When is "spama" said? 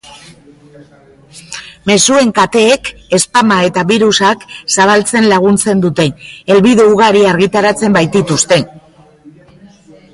3.25-3.57